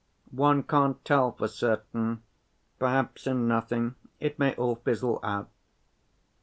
[0.33, 2.23] "One can't tell for certain.
[2.79, 5.51] Perhaps in nothing: it may all fizzle out.